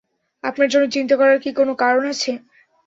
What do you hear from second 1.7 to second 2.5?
কারণ আছে?